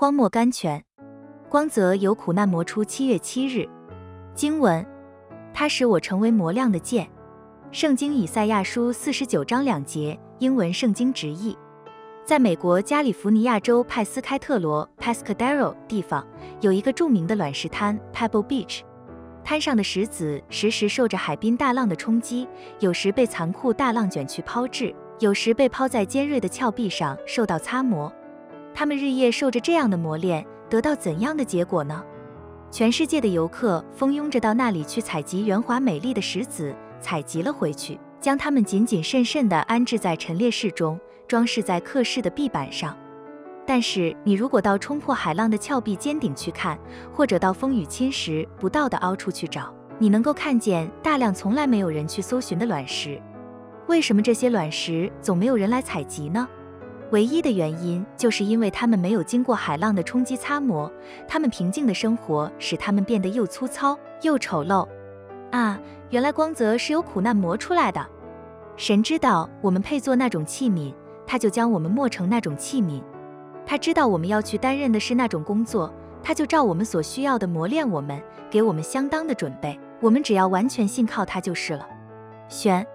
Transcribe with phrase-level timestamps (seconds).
[0.00, 0.80] 荒漠甘泉。
[1.48, 2.84] 光泽由苦难磨出。
[2.84, 3.68] 七月七日，
[4.32, 4.86] 经文：
[5.52, 7.10] 它使我成为磨亮的剑。
[7.72, 11.58] 圣经以赛亚书四十九章两节，英文圣经直译。
[12.24, 16.24] 在美国加利福尼亚州派斯开特罗 （Pescadero） 地方，
[16.60, 18.82] 有一个著名的卵石滩 （Pebble Beach）。
[19.42, 22.46] 滩上的石子时时受着海滨大浪的冲击，
[22.78, 28.12] 有时被残酷大浪卷去抛掷，有时被抛在尖锐的峭壁上受到擦磨。
[28.78, 32.00] 他们日夜受着这样的磨练，得到怎样的结果呢？
[32.70, 40.96] 全世界的游客蜂拥着到那里去采集圆滑美丽的石子，采集了回去，将它们谨谨慎慎地安置在陈列室中，
[41.26, 42.96] 装饰在客室的壁板上。
[43.66, 46.78] 但是，你如果到冲破海浪的峭壁尖顶去看，
[47.12, 53.20] 或者到风雨侵蚀不到的凹处去找，你能够看见大量从来没有人去搜寻的卵石。
[53.88, 56.48] 为什么这些卵石总没有人来采集呢？
[57.10, 60.90] 唯一的原因就是因为它们没有经过海浪的冲击擦磨，
[61.26, 64.86] 它们平静的生活使它们变得又粗糙又丑陋。
[65.50, 68.06] 啊，原来光泽是由苦难磨出来的。
[68.76, 70.94] 神知道我们配做那种器皿，
[71.26, 73.02] 他就将我们磨成那种器皿。
[73.64, 79.78] 他知道我们要去担任的是那种工作，他就照我们所需要的磨练我们，给我们相当的准备。
[80.00, 81.88] 我们只要完全信靠他就是了。
[82.48, 82.86] 选。